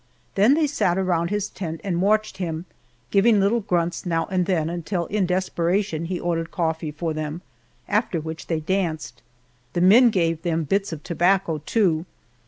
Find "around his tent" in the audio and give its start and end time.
0.97-1.79